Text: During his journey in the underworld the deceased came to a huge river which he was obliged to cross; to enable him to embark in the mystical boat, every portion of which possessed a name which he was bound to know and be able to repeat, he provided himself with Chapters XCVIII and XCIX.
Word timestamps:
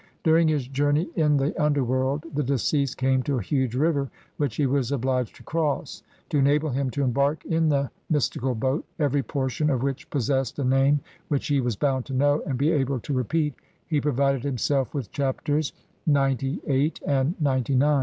During 0.23 0.47
his 0.47 0.67
journey 0.67 1.09
in 1.15 1.37
the 1.37 1.53
underworld 1.61 2.25
the 2.33 2.41
deceased 2.41 2.97
came 2.97 3.21
to 3.21 3.37
a 3.37 3.41
huge 3.43 3.75
river 3.75 4.09
which 4.37 4.55
he 4.55 4.65
was 4.65 4.91
obliged 4.91 5.35
to 5.35 5.43
cross; 5.43 6.01
to 6.29 6.39
enable 6.39 6.69
him 6.71 6.89
to 6.89 7.03
embark 7.03 7.45
in 7.45 7.69
the 7.69 7.91
mystical 8.09 8.55
boat, 8.55 8.83
every 8.97 9.21
portion 9.21 9.69
of 9.69 9.83
which 9.83 10.09
possessed 10.09 10.57
a 10.57 10.63
name 10.63 11.01
which 11.27 11.45
he 11.45 11.61
was 11.61 11.75
bound 11.75 12.05
to 12.07 12.15
know 12.15 12.41
and 12.47 12.57
be 12.57 12.71
able 12.71 12.99
to 13.01 13.13
repeat, 13.13 13.53
he 13.85 14.01
provided 14.01 14.41
himself 14.43 14.91
with 14.91 15.11
Chapters 15.11 15.71
XCVIII 16.09 16.93
and 17.05 17.35
XCIX. 17.39 17.75